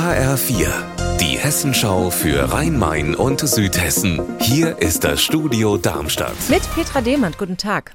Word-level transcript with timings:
HR4, 0.00 1.18
die 1.18 1.38
Hessenschau 1.38 2.08
für 2.08 2.50
Rhein-Main 2.50 3.14
und 3.14 3.46
Südhessen. 3.46 4.22
Hier 4.40 4.78
ist 4.78 5.04
das 5.04 5.20
Studio 5.20 5.76
Darmstadt. 5.76 6.32
Mit 6.48 6.62
Petra 6.74 7.02
Demand, 7.02 7.36
guten 7.36 7.58
Tag. 7.58 7.92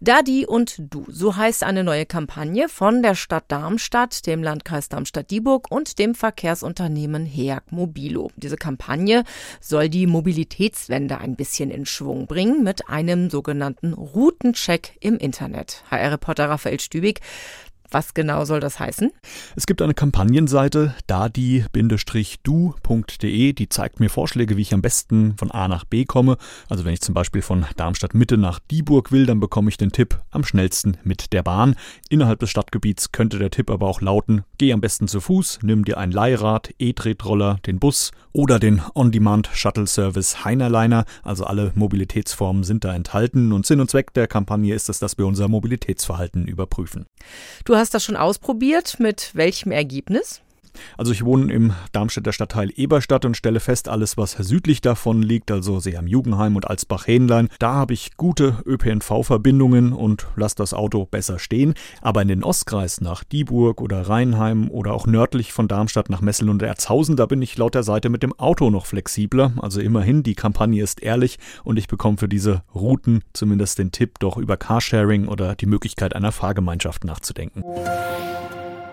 Dadi 0.00 0.44
und 0.46 0.76
Du, 0.78 1.06
so 1.08 1.36
heißt 1.36 1.64
eine 1.64 1.82
neue 1.82 2.04
Kampagne 2.04 2.68
von 2.68 3.02
der 3.02 3.14
Stadt 3.14 3.44
Darmstadt, 3.48 4.26
dem 4.26 4.42
Landkreis 4.42 4.90
Darmstadt-Dieburg 4.90 5.70
und 5.70 5.98
dem 5.98 6.14
Verkehrsunternehmen 6.14 7.24
HEAG 7.24 7.62
Mobilo. 7.70 8.30
Diese 8.36 8.56
Kampagne 8.56 9.24
soll 9.60 9.88
die 9.88 10.06
Mobilitätswende 10.06 11.18
ein 11.18 11.36
bisschen 11.36 11.70
in 11.70 11.86
Schwung 11.86 12.26
bringen 12.26 12.62
mit 12.62 12.88
einem 12.88 13.30
sogenannten 13.30 13.94
Routencheck 13.94 14.96
im 15.00 15.16
Internet. 15.16 15.84
HR-Reporter 15.90 16.50
Raphael 16.50 16.80
Stübig, 16.80 17.20
was 17.90 18.14
genau 18.14 18.44
soll 18.44 18.60
das 18.60 18.78
heißen? 18.78 19.10
Es 19.56 19.66
gibt 19.66 19.82
eine 19.82 19.94
Kampagnenseite, 19.94 20.94
dadi-du.de, 21.06 21.70
die 23.52 23.68
zeigt 23.68 24.00
mir 24.00 24.08
Vorschläge, 24.08 24.56
wie 24.56 24.62
ich 24.62 24.74
am 24.74 24.82
besten 24.82 25.36
von 25.36 25.50
A 25.50 25.68
nach 25.68 25.84
B 25.84 26.04
komme. 26.04 26.36
Also 26.68 26.84
wenn 26.84 26.92
ich 26.92 27.00
zum 27.00 27.14
Beispiel 27.14 27.42
von 27.42 27.66
Darmstadt 27.76 28.14
Mitte 28.14 28.36
nach 28.36 28.58
Dieburg 28.70 29.12
will, 29.12 29.26
dann 29.26 29.40
bekomme 29.40 29.68
ich 29.68 29.76
den 29.76 29.92
Tipp 29.92 30.20
am 30.30 30.44
schnellsten 30.44 30.96
mit 31.04 31.32
der 31.32 31.42
Bahn. 31.42 31.74
Innerhalb 32.08 32.40
des 32.40 32.50
Stadtgebiets 32.50 33.12
könnte 33.12 33.38
der 33.38 33.50
Tipp 33.50 33.70
aber 33.70 33.86
auch 33.86 34.00
lauten, 34.00 34.44
geh 34.58 34.72
am 34.72 34.80
besten 34.80 35.08
zu 35.08 35.20
Fuß, 35.20 35.60
nimm 35.62 35.84
dir 35.84 35.98
ein 35.98 36.10
Leihrad, 36.10 36.70
E-Tretroller, 36.78 37.58
den 37.66 37.78
Bus 37.78 38.12
oder 38.32 38.58
den 38.58 38.80
On-Demand-Shuttle-Service 38.94 40.44
Heinerliner. 40.44 41.04
Also 41.22 41.44
alle 41.44 41.72
Mobilitätsformen 41.74 42.64
sind 42.64 42.84
da 42.84 42.94
enthalten 42.94 43.52
und 43.52 43.66
Sinn 43.66 43.80
und 43.80 43.90
Zweck 43.90 44.14
der 44.14 44.26
Kampagne 44.26 44.74
ist 44.74 44.88
es, 44.88 44.98
dass 44.98 45.18
wir 45.18 45.26
unser 45.26 45.48
Mobilitätsverhalten 45.48 46.46
überprüfen. 46.46 47.06
Du 47.64 47.76
hast 47.80 47.94
das 47.94 48.04
schon 48.04 48.16
ausprobiert. 48.16 49.00
Mit 49.00 49.34
welchem 49.34 49.72
Ergebnis? 49.72 50.40
Also 50.96 51.12
ich 51.12 51.24
wohne 51.24 51.52
im 51.52 51.72
Darmstädter 51.92 52.32
Stadtteil 52.32 52.70
Eberstadt 52.76 53.24
und 53.24 53.36
stelle 53.36 53.60
fest, 53.60 53.88
alles 53.88 54.16
was 54.16 54.32
südlich 54.32 54.80
davon 54.80 55.22
liegt, 55.22 55.50
also 55.50 55.80
See 55.80 55.96
am 55.96 56.06
Jugendheim 56.06 56.56
und 56.56 56.68
Alsbach-Hähnlein, 56.68 57.48
da 57.58 57.74
habe 57.74 57.94
ich 57.94 58.16
gute 58.16 58.58
ÖPNV-Verbindungen 58.66 59.92
und 59.92 60.26
lasse 60.36 60.56
das 60.56 60.74
Auto 60.74 61.06
besser 61.06 61.38
stehen. 61.38 61.74
Aber 62.02 62.22
in 62.22 62.28
den 62.28 62.44
Ostkreis 62.44 63.00
nach 63.00 63.24
Dieburg 63.24 63.80
oder 63.80 64.08
Rheinheim 64.08 64.70
oder 64.70 64.92
auch 64.92 65.06
nördlich 65.06 65.52
von 65.52 65.68
Darmstadt 65.68 66.10
nach 66.10 66.20
Messel 66.20 66.48
und 66.48 66.62
Erzhausen, 66.62 67.16
da 67.16 67.26
bin 67.26 67.42
ich 67.42 67.56
laut 67.56 67.74
der 67.74 67.82
Seite 67.82 68.08
mit 68.08 68.22
dem 68.22 68.38
Auto 68.38 68.70
noch 68.70 68.86
flexibler. 68.86 69.52
Also 69.60 69.80
immerhin, 69.80 70.22
die 70.22 70.34
Kampagne 70.34 70.82
ist 70.82 71.02
ehrlich 71.02 71.38
und 71.64 71.78
ich 71.78 71.88
bekomme 71.88 72.18
für 72.18 72.28
diese 72.28 72.62
Routen 72.74 73.22
zumindest 73.32 73.78
den 73.78 73.92
Tipp, 73.92 74.18
doch 74.18 74.36
über 74.36 74.56
Carsharing 74.56 75.28
oder 75.28 75.54
die 75.54 75.66
Möglichkeit 75.66 76.14
einer 76.14 76.32
Fahrgemeinschaft 76.32 77.04
nachzudenken. 77.04 77.62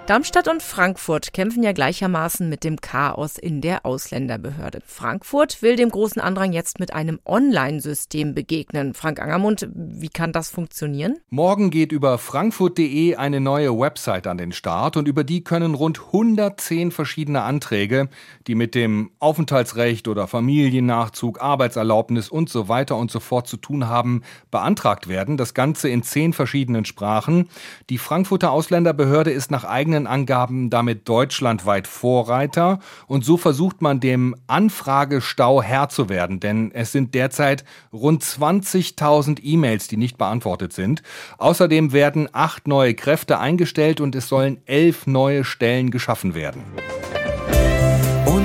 Darmstadt 0.08 0.48
und 0.48 0.64
Frankfurt 0.64 1.34
kämpfen 1.34 1.64
ja 1.64 1.74
gleichermaßen 1.74 2.48
mit 2.48 2.64
dem 2.64 2.80
Chaos 2.80 3.38
in 3.38 3.60
der 3.60 3.86
Ausländerbehörde. 3.86 4.80
Frankfurt 4.86 5.62
will 5.62 5.76
dem 5.76 5.90
großen 5.90 6.22
Andrang 6.22 6.54
jetzt 6.54 6.80
mit 6.80 6.94
einem 6.94 7.20
Online-System 7.26 8.34
begegnen. 8.34 8.94
Frank 8.94 9.20
Angermund, 9.20 9.68
wie 9.76 10.08
kann 10.08 10.32
das 10.32 10.50
funktionieren? 10.50 11.18
Morgen 11.30 11.72
geht 11.72 11.92
über 11.92 12.18
frankfurt.de 12.20 13.18
eine 13.18 13.42
neue 13.42 13.78
Website 13.78 14.28
an 14.28 14.38
den 14.38 14.54
Start 14.54 14.96
und 14.96 15.10
über 15.10 15.26
die 15.26 15.44
können 15.44 15.76
rund 15.76 16.00
110 16.00 16.92
verschiedene 16.92 17.42
Anträge, 17.42 18.08
die 18.48 18.56
mit 18.56 18.76
dem 18.76 19.12
Aufenthaltsrecht 19.20 20.08
oder 20.08 20.28
Familiennachzug, 20.28 21.42
Arbeitserlaubnis 21.42 22.30
und 22.30 22.48
so 22.48 22.70
weiter 22.70 22.96
und 22.96 23.12
so 23.12 23.20
fort 23.20 23.50
zu 23.50 23.58
tun 23.58 23.90
haben, 23.90 24.22
beantragt 24.52 25.10
werden. 25.10 25.36
Das 25.36 25.54
Ganze 25.54 25.90
in 25.90 26.02
zehn 26.02 26.32
verschiedenen 26.32 26.86
Sprachen. 26.86 27.50
Die 27.90 27.98
Frankfurter 27.98 28.52
Ausländerbehörde 28.52 29.32
ist 29.32 29.52
nach 29.52 29.66
eigenen 29.66 29.97
eigenen 29.98 30.08
Angaben 30.08 30.70
damit 30.70 31.10
deutschlandweit 31.10 31.88
Vorreiter 31.88 32.80
und 33.08 33.26
so 33.26 33.38
versucht 33.38 33.82
man 33.82 34.00
dem 34.00 34.36
Anfragestau 34.48 35.62
Herr 35.62 35.90
zu 35.90 36.10
werden, 36.10 36.40
denn 36.40 36.72
es 36.74 36.92
sind 36.92 37.16
derzeit 37.16 37.64
rund 37.92 38.24
20.000 38.24 39.40
E-Mails, 39.42 39.88
die 39.88 39.98
nicht 39.98 40.18
beantwortet 40.18 40.74
sind. 40.74 41.02
Außerdem 41.38 41.94
werden 41.94 42.30
acht 42.32 42.68
neue 42.68 42.94
Kräfte 42.94 43.40
eingestellt 43.40 44.02
und 44.02 44.16
es 44.16 44.28
sollen 44.28 44.62
elf 44.66 45.08
neue 45.08 45.44
Stellen 45.44 45.90
geschaffen 45.90 46.36
werden. 46.36 46.64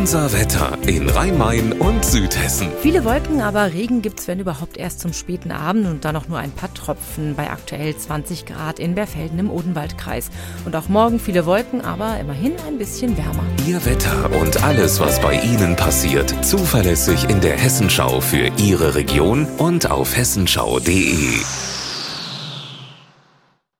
Unser 0.02 0.32
Wetter 0.32 0.76
in 0.84 1.08
Rhein-Main 1.08 1.74
und 1.74 2.04
Südhessen. 2.04 2.66
Viele 2.80 3.04
Wolken, 3.04 3.40
aber 3.40 3.72
Regen 3.72 4.02
gibt 4.02 4.18
es, 4.18 4.26
wenn 4.26 4.40
überhaupt, 4.40 4.76
erst 4.76 4.98
zum 4.98 5.12
späten 5.12 5.52
Abend 5.52 5.86
und 5.86 6.04
dann 6.04 6.16
auch 6.16 6.26
nur 6.26 6.38
ein 6.38 6.50
paar 6.50 6.74
Tropfen 6.74 7.36
bei 7.36 7.48
aktuell 7.48 7.96
20 7.96 8.44
Grad 8.44 8.80
in 8.80 8.96
Berfelden 8.96 9.38
im 9.38 9.48
Odenwaldkreis. 9.48 10.30
Und 10.64 10.74
auch 10.74 10.88
morgen 10.88 11.20
viele 11.20 11.46
Wolken, 11.46 11.82
aber 11.82 12.18
immerhin 12.18 12.54
ein 12.66 12.78
bisschen 12.78 13.16
wärmer. 13.16 13.44
Ihr 13.64 13.84
Wetter 13.84 14.28
und 14.40 14.64
alles, 14.64 14.98
was 14.98 15.20
bei 15.20 15.40
Ihnen 15.40 15.76
passiert, 15.76 16.34
zuverlässig 16.44 17.30
in 17.30 17.40
der 17.40 17.56
Hessenschau 17.56 18.20
für 18.20 18.50
Ihre 18.56 18.96
Region 18.96 19.46
und 19.58 19.88
auf 19.88 20.16
hessenschau.de. 20.16 21.61